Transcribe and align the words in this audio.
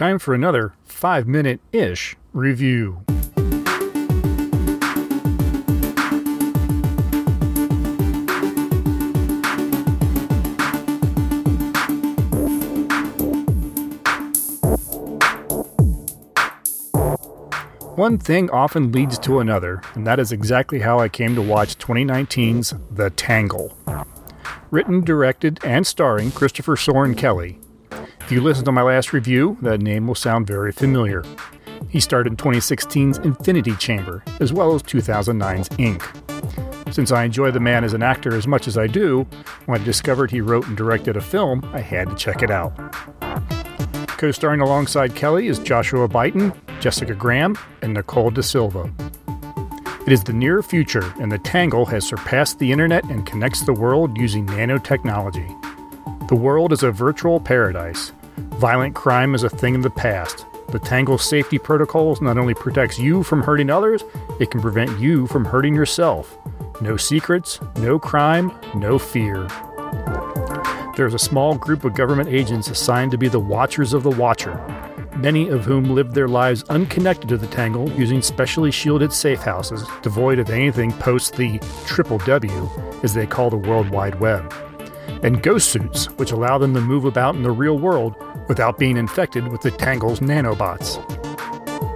time 0.00 0.18
for 0.18 0.32
another 0.32 0.72
five 0.86 1.28
minute 1.28 1.60
ish 1.74 2.16
review. 2.32 3.02
One 17.94 18.16
thing 18.16 18.48
often 18.48 18.90
leads 18.92 19.18
to 19.18 19.40
another, 19.40 19.82
and 19.94 20.06
that 20.06 20.18
is 20.18 20.32
exactly 20.32 20.78
how 20.78 20.98
I 20.98 21.10
came 21.10 21.34
to 21.34 21.42
watch 21.42 21.76
2019's 21.76 22.72
The 22.90 23.10
Tangle. 23.10 23.76
Written, 24.70 25.04
directed, 25.04 25.60
and 25.62 25.86
starring 25.86 26.30
Christopher 26.30 26.76
Soren 26.76 27.14
Kelly. 27.14 27.60
If 28.30 28.34
you 28.34 28.42
listen 28.42 28.64
to 28.66 28.70
my 28.70 28.82
last 28.82 29.12
review, 29.12 29.58
that 29.60 29.80
name 29.80 30.06
will 30.06 30.14
sound 30.14 30.46
very 30.46 30.70
familiar. 30.70 31.24
He 31.88 31.98
starred 31.98 32.28
in 32.28 32.36
2016's 32.36 33.18
Infinity 33.18 33.74
Chamber, 33.74 34.22
as 34.38 34.52
well 34.52 34.72
as 34.72 34.84
2009's 34.84 35.68
Ink. 35.80 36.08
Since 36.94 37.10
I 37.10 37.24
enjoy 37.24 37.50
the 37.50 37.58
man 37.58 37.82
as 37.82 37.92
an 37.92 38.04
actor 38.04 38.36
as 38.36 38.46
much 38.46 38.68
as 38.68 38.78
I 38.78 38.86
do, 38.86 39.26
when 39.66 39.80
I 39.80 39.84
discovered 39.84 40.30
he 40.30 40.40
wrote 40.40 40.68
and 40.68 40.76
directed 40.76 41.16
a 41.16 41.20
film, 41.20 41.68
I 41.72 41.80
had 41.80 42.08
to 42.08 42.14
check 42.14 42.40
it 42.44 42.52
out. 42.52 42.72
Co 44.06 44.30
starring 44.30 44.60
alongside 44.60 45.16
Kelly 45.16 45.48
is 45.48 45.58
Joshua 45.58 46.08
Bitton, 46.08 46.56
Jessica 46.78 47.16
Graham, 47.16 47.58
and 47.82 47.94
Nicole 47.94 48.30
da 48.30 48.42
Silva. 48.42 48.88
It 50.06 50.12
is 50.12 50.22
the 50.22 50.32
near 50.32 50.62
future, 50.62 51.12
and 51.18 51.32
the 51.32 51.38
Tangle 51.38 51.86
has 51.86 52.06
surpassed 52.06 52.60
the 52.60 52.70
internet 52.70 53.02
and 53.06 53.26
connects 53.26 53.62
the 53.62 53.72
world 53.72 54.16
using 54.16 54.46
nanotechnology. 54.46 56.28
The 56.28 56.36
world 56.36 56.72
is 56.72 56.84
a 56.84 56.92
virtual 56.92 57.40
paradise. 57.40 58.12
Violent 58.58 58.94
crime 58.94 59.34
is 59.34 59.42
a 59.42 59.50
thing 59.50 59.76
of 59.76 59.82
the 59.82 59.90
past. 59.90 60.46
The 60.68 60.78
Tangle 60.78 61.18
safety 61.18 61.58
protocols 61.58 62.20
not 62.20 62.38
only 62.38 62.54
protects 62.54 62.98
you 62.98 63.22
from 63.22 63.42
hurting 63.42 63.70
others, 63.70 64.04
it 64.38 64.50
can 64.50 64.60
prevent 64.60 64.98
you 64.98 65.26
from 65.26 65.44
hurting 65.44 65.74
yourself. 65.74 66.38
No 66.80 66.96
secrets, 66.96 67.58
no 67.76 67.98
crime, 67.98 68.52
no 68.74 68.98
fear. 68.98 69.46
There 70.96 71.06
is 71.06 71.14
a 71.14 71.18
small 71.18 71.54
group 71.56 71.84
of 71.84 71.94
government 71.94 72.28
agents 72.28 72.68
assigned 72.68 73.10
to 73.10 73.18
be 73.18 73.28
the 73.28 73.40
Watchers 73.40 73.92
of 73.92 74.02
the 74.02 74.10
Watcher, 74.10 74.54
many 75.16 75.48
of 75.48 75.64
whom 75.64 75.94
live 75.94 76.14
their 76.14 76.28
lives 76.28 76.62
unconnected 76.64 77.28
to 77.28 77.36
the 77.36 77.46
Tangle 77.48 77.90
using 77.92 78.22
specially 78.22 78.70
shielded 78.70 79.12
safe 79.12 79.40
houses, 79.40 79.86
devoid 80.02 80.38
of 80.38 80.50
anything 80.50 80.92
post 80.92 81.36
the 81.36 81.58
triple 81.86 82.18
W, 82.18 82.70
as 83.02 83.12
they 83.12 83.26
call 83.26 83.50
the 83.50 83.56
World 83.56 83.90
Wide 83.90 84.20
Web, 84.20 84.54
and 85.22 85.42
ghost 85.42 85.70
suits, 85.70 86.06
which 86.12 86.32
allow 86.32 86.58
them 86.58 86.74
to 86.74 86.80
move 86.80 87.04
about 87.04 87.34
in 87.34 87.42
the 87.42 87.50
real 87.50 87.78
world 87.78 88.14
without 88.50 88.78
being 88.78 88.96
infected 88.96 89.46
with 89.46 89.60
the 89.60 89.70
Tangle's 89.70 90.18
nanobots. 90.18 90.98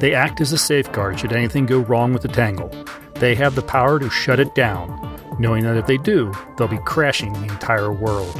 They 0.00 0.12
act 0.12 0.38
as 0.42 0.52
a 0.52 0.58
safeguard 0.58 1.18
should 1.18 1.32
anything 1.32 1.64
go 1.64 1.78
wrong 1.78 2.12
with 2.12 2.20
the 2.20 2.28
Tangle. 2.28 2.70
They 3.14 3.34
have 3.36 3.54
the 3.54 3.62
power 3.62 3.98
to 3.98 4.10
shut 4.10 4.38
it 4.38 4.54
down, 4.54 5.18
knowing 5.38 5.64
that 5.64 5.78
if 5.78 5.86
they 5.86 5.96
do, 5.96 6.30
they'll 6.58 6.68
be 6.68 6.76
crashing 6.84 7.32
the 7.32 7.44
entire 7.44 7.90
world. 7.90 8.34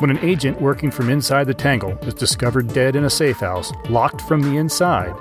When 0.00 0.10
an 0.10 0.18
agent 0.18 0.60
working 0.60 0.90
from 0.90 1.10
inside 1.10 1.44
the 1.44 1.54
Tangle 1.54 1.96
is 2.02 2.14
discovered 2.14 2.74
dead 2.74 2.96
in 2.96 3.04
a 3.04 3.10
safe 3.10 3.38
house, 3.38 3.72
locked 3.88 4.20
from 4.22 4.42
the 4.42 4.56
inside, 4.56 5.14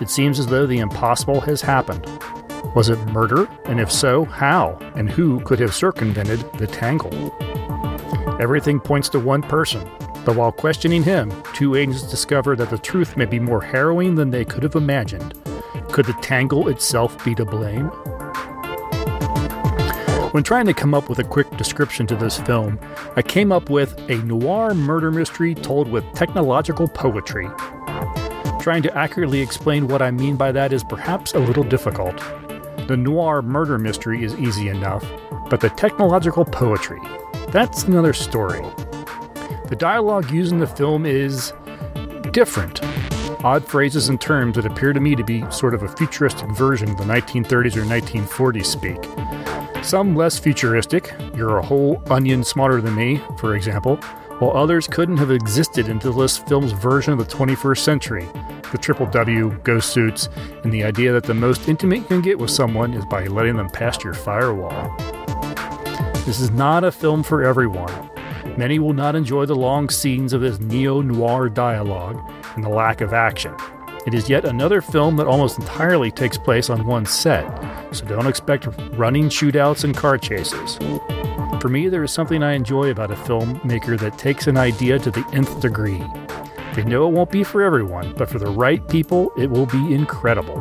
it 0.00 0.10
seems 0.10 0.40
as 0.40 0.48
though 0.48 0.66
the 0.66 0.80
impossible 0.80 1.40
has 1.42 1.62
happened. 1.62 2.04
Was 2.74 2.88
it 2.88 2.98
murder? 3.12 3.48
And 3.66 3.78
if 3.78 3.92
so, 3.92 4.24
how? 4.24 4.76
And 4.96 5.08
who 5.08 5.38
could 5.40 5.60
have 5.60 5.72
circumvented 5.72 6.40
the 6.54 6.66
Tangle? 6.66 7.32
Everything 8.40 8.80
points 8.80 9.08
to 9.10 9.18
one 9.18 9.42
person, 9.42 9.88
but 10.24 10.36
while 10.36 10.52
questioning 10.52 11.02
him, 11.02 11.32
two 11.54 11.74
agents 11.74 12.02
discover 12.02 12.56
that 12.56 12.70
the 12.70 12.78
truth 12.78 13.16
may 13.16 13.24
be 13.24 13.38
more 13.38 13.60
harrowing 13.60 14.14
than 14.14 14.30
they 14.30 14.44
could 14.44 14.62
have 14.62 14.74
imagined. 14.74 15.34
Could 15.92 16.06
the 16.06 16.16
Tangle 16.22 16.68
itself 16.68 17.22
be 17.24 17.34
to 17.34 17.44
blame? 17.44 17.90
When 20.32 20.44
trying 20.44 20.66
to 20.66 20.74
come 20.74 20.94
up 20.94 21.08
with 21.08 21.18
a 21.18 21.24
quick 21.24 21.50
description 21.56 22.06
to 22.06 22.14
this 22.14 22.38
film, 22.38 22.78
I 23.16 23.22
came 23.22 23.50
up 23.50 23.68
with 23.68 23.98
a 24.08 24.22
noir 24.22 24.74
murder 24.74 25.10
mystery 25.10 25.56
told 25.56 25.88
with 25.88 26.04
technological 26.14 26.86
poetry. 26.86 27.48
Trying 28.60 28.82
to 28.82 28.96
accurately 28.96 29.40
explain 29.40 29.88
what 29.88 30.02
I 30.02 30.12
mean 30.12 30.36
by 30.36 30.52
that 30.52 30.72
is 30.72 30.84
perhaps 30.84 31.34
a 31.34 31.40
little 31.40 31.64
difficult. 31.64 32.16
The 32.86 32.96
noir 32.96 33.42
murder 33.42 33.78
mystery 33.78 34.22
is 34.22 34.36
easy 34.36 34.68
enough, 34.68 35.04
but 35.48 35.60
the 35.60 35.70
technological 35.70 36.44
poetry, 36.44 37.00
that's 37.52 37.84
another 37.84 38.12
story. 38.12 38.62
The 39.68 39.76
dialogue 39.76 40.30
used 40.30 40.52
in 40.52 40.58
the 40.58 40.66
film 40.66 41.06
is 41.06 41.52
different. 42.32 42.80
Odd 43.44 43.66
phrases 43.66 44.08
and 44.08 44.20
terms 44.20 44.56
that 44.56 44.66
appear 44.66 44.92
to 44.92 45.00
me 45.00 45.16
to 45.16 45.24
be 45.24 45.48
sort 45.50 45.74
of 45.74 45.82
a 45.82 45.88
futuristic 45.88 46.48
version 46.50 46.90
of 46.90 46.96
the 46.96 47.04
1930s 47.04 47.76
or 47.76 47.82
1940s 47.82 48.66
speak. 48.66 49.84
Some 49.84 50.14
less 50.14 50.38
futuristic, 50.38 51.14
you're 51.34 51.58
a 51.58 51.62
whole 51.64 52.02
onion 52.10 52.44
smarter 52.44 52.80
than 52.80 52.94
me, 52.94 53.20
for 53.38 53.56
example, 53.56 53.96
while 54.38 54.56
others 54.56 54.86
couldn't 54.86 55.16
have 55.16 55.30
existed 55.30 55.88
until 55.88 56.12
this 56.12 56.38
film's 56.38 56.72
version 56.72 57.12
of 57.12 57.18
the 57.18 57.24
21st 57.24 57.78
century. 57.78 58.28
The 58.72 58.78
triple 58.78 59.06
W, 59.06 59.58
ghost 59.64 59.90
suits, 59.90 60.28
and 60.62 60.72
the 60.72 60.84
idea 60.84 61.12
that 61.12 61.24
the 61.24 61.34
most 61.34 61.68
intimate 61.68 61.98
you 61.98 62.04
can 62.04 62.20
get 62.20 62.38
with 62.38 62.50
someone 62.50 62.94
is 62.94 63.04
by 63.06 63.26
letting 63.26 63.56
them 63.56 63.70
past 63.70 64.04
your 64.04 64.14
firewall. 64.14 65.19
This 66.30 66.38
is 66.38 66.52
not 66.52 66.84
a 66.84 66.92
film 66.92 67.24
for 67.24 67.42
everyone. 67.42 67.92
Many 68.56 68.78
will 68.78 68.92
not 68.92 69.16
enjoy 69.16 69.46
the 69.46 69.56
long 69.56 69.90
scenes 69.90 70.32
of 70.32 70.42
this 70.42 70.60
neo 70.60 71.00
noir 71.02 71.48
dialogue 71.48 72.22
and 72.54 72.62
the 72.62 72.68
lack 72.68 73.00
of 73.00 73.12
action. 73.12 73.52
It 74.06 74.14
is 74.14 74.28
yet 74.28 74.44
another 74.44 74.80
film 74.80 75.16
that 75.16 75.26
almost 75.26 75.58
entirely 75.58 76.12
takes 76.12 76.38
place 76.38 76.70
on 76.70 76.86
one 76.86 77.04
set, 77.04 77.44
so 77.92 78.06
don't 78.06 78.28
expect 78.28 78.68
running 78.92 79.28
shootouts 79.28 79.82
and 79.82 79.96
car 79.96 80.18
chases. 80.18 80.78
For 81.60 81.68
me, 81.68 81.88
there 81.88 82.04
is 82.04 82.12
something 82.12 82.44
I 82.44 82.52
enjoy 82.52 82.92
about 82.92 83.10
a 83.10 83.16
filmmaker 83.16 83.98
that 83.98 84.16
takes 84.16 84.46
an 84.46 84.56
idea 84.56 85.00
to 85.00 85.10
the 85.10 85.26
nth 85.32 85.60
degree. 85.60 86.00
They 86.76 86.84
know 86.84 87.08
it 87.08 87.12
won't 87.12 87.32
be 87.32 87.42
for 87.42 87.60
everyone, 87.60 88.14
but 88.16 88.30
for 88.30 88.38
the 88.38 88.52
right 88.52 88.86
people, 88.88 89.32
it 89.36 89.50
will 89.50 89.66
be 89.66 89.92
incredible. 89.92 90.60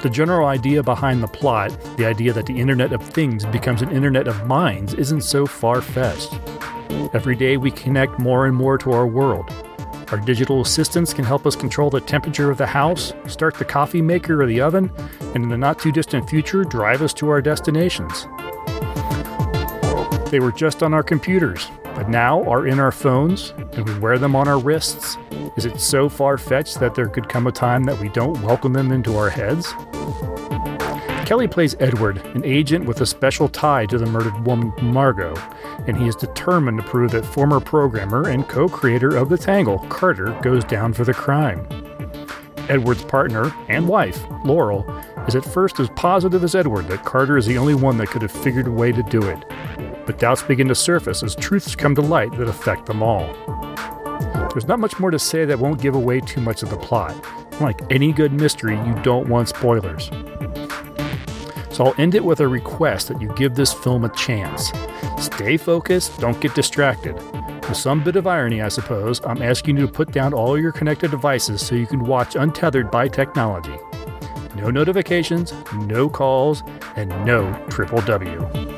The 0.00 0.10
general 0.10 0.46
idea 0.46 0.80
behind 0.80 1.24
the 1.24 1.26
plot, 1.26 1.76
the 1.96 2.06
idea 2.06 2.32
that 2.32 2.46
the 2.46 2.60
Internet 2.60 2.92
of 2.92 3.02
Things 3.02 3.44
becomes 3.46 3.82
an 3.82 3.90
Internet 3.90 4.28
of 4.28 4.46
Minds, 4.46 4.94
isn't 4.94 5.22
so 5.22 5.44
far 5.44 5.82
fetched. 5.82 6.32
Every 7.12 7.34
day 7.34 7.56
we 7.56 7.72
connect 7.72 8.20
more 8.20 8.46
and 8.46 8.54
more 8.54 8.78
to 8.78 8.92
our 8.92 9.08
world. 9.08 9.50
Our 10.12 10.18
digital 10.18 10.60
assistants 10.60 11.12
can 11.12 11.24
help 11.24 11.46
us 11.46 11.56
control 11.56 11.90
the 11.90 12.00
temperature 12.00 12.48
of 12.48 12.58
the 12.58 12.66
house, 12.66 13.12
start 13.26 13.56
the 13.56 13.64
coffee 13.64 14.00
maker 14.00 14.40
or 14.40 14.46
the 14.46 14.60
oven, 14.60 14.92
and 15.34 15.42
in 15.42 15.48
the 15.48 15.58
not 15.58 15.80
too 15.80 15.90
distant 15.90 16.30
future, 16.30 16.62
drive 16.62 17.02
us 17.02 17.12
to 17.14 17.28
our 17.28 17.42
destinations. 17.42 18.28
They 20.30 20.40
were 20.40 20.52
just 20.52 20.82
on 20.82 20.92
our 20.92 21.02
computers, 21.02 21.70
but 21.82 22.10
now 22.10 22.44
are 22.44 22.66
in 22.66 22.78
our 22.78 22.92
phones, 22.92 23.54
and 23.72 23.88
we 23.88 23.98
wear 23.98 24.18
them 24.18 24.36
on 24.36 24.46
our 24.46 24.58
wrists. 24.58 25.16
Is 25.56 25.64
it 25.64 25.80
so 25.80 26.10
far 26.10 26.36
fetched 26.36 26.80
that 26.80 26.94
there 26.94 27.08
could 27.08 27.30
come 27.30 27.46
a 27.46 27.52
time 27.52 27.84
that 27.84 27.98
we 27.98 28.10
don't 28.10 28.42
welcome 28.42 28.74
them 28.74 28.92
into 28.92 29.16
our 29.16 29.30
heads? 29.30 29.72
Kelly 31.24 31.48
plays 31.48 31.76
Edward, 31.80 32.18
an 32.34 32.44
agent 32.44 32.84
with 32.84 33.00
a 33.00 33.06
special 33.06 33.48
tie 33.48 33.86
to 33.86 33.96
the 33.96 34.04
murdered 34.04 34.38
woman 34.44 34.70
Margot, 34.82 35.34
and 35.86 35.96
he 35.96 36.06
is 36.06 36.14
determined 36.14 36.78
to 36.78 36.84
prove 36.84 37.12
that 37.12 37.24
former 37.24 37.58
programmer 37.58 38.28
and 38.28 38.46
co 38.48 38.68
creator 38.68 39.16
of 39.16 39.30
The 39.30 39.38
Tangle, 39.38 39.78
Carter, 39.88 40.38
goes 40.42 40.62
down 40.62 40.92
for 40.92 41.04
the 41.04 41.14
crime. 41.14 41.66
Edward's 42.68 43.02
partner 43.02 43.50
and 43.68 43.88
wife, 43.88 44.22
Laurel, 44.44 44.84
is 45.26 45.34
at 45.34 45.44
first 45.44 45.80
as 45.80 45.88
positive 45.90 46.44
as 46.44 46.54
Edward 46.54 46.88
that 46.88 47.04
Carter 47.06 47.38
is 47.38 47.46
the 47.46 47.56
only 47.56 47.74
one 47.74 47.96
that 47.96 48.08
could 48.08 48.20
have 48.20 48.30
figured 48.30 48.66
a 48.66 48.70
way 48.70 48.92
to 48.92 49.02
do 49.04 49.22
it. 49.22 49.42
But 50.08 50.18
doubts 50.18 50.42
begin 50.42 50.68
to 50.68 50.74
surface 50.74 51.22
as 51.22 51.36
truths 51.36 51.76
come 51.76 51.94
to 51.94 52.00
light 52.00 52.32
that 52.38 52.48
affect 52.48 52.86
them 52.86 53.02
all. 53.02 53.26
There's 54.54 54.66
not 54.66 54.80
much 54.80 54.98
more 54.98 55.10
to 55.10 55.18
say 55.18 55.44
that 55.44 55.58
won't 55.58 55.82
give 55.82 55.94
away 55.94 56.20
too 56.20 56.40
much 56.40 56.62
of 56.62 56.70
the 56.70 56.78
plot. 56.78 57.14
Like 57.60 57.82
any 57.90 58.14
good 58.14 58.32
mystery, 58.32 58.74
you 58.86 58.94
don't 59.02 59.28
want 59.28 59.50
spoilers. 59.50 60.06
So 61.70 61.84
I'll 61.84 61.94
end 61.98 62.14
it 62.14 62.24
with 62.24 62.40
a 62.40 62.48
request 62.48 63.08
that 63.08 63.20
you 63.20 63.28
give 63.34 63.54
this 63.54 63.74
film 63.74 64.02
a 64.02 64.08
chance. 64.16 64.72
Stay 65.18 65.58
focused, 65.58 66.18
don't 66.18 66.40
get 66.40 66.54
distracted. 66.54 67.14
With 67.68 67.76
some 67.76 68.02
bit 68.02 68.16
of 68.16 68.26
irony, 68.26 68.62
I 68.62 68.68
suppose, 68.68 69.20
I'm 69.26 69.42
asking 69.42 69.76
you 69.76 69.86
to 69.86 69.92
put 69.92 70.10
down 70.10 70.32
all 70.32 70.58
your 70.58 70.72
connected 70.72 71.10
devices 71.10 71.60
so 71.60 71.74
you 71.74 71.86
can 71.86 72.00
watch 72.00 72.34
untethered 72.34 72.90
by 72.90 73.08
technology. 73.08 73.76
No 74.56 74.70
notifications, 74.70 75.52
no 75.74 76.08
calls, 76.08 76.62
and 76.96 77.10
no 77.26 77.52
triple 77.68 78.00
W. 78.00 78.77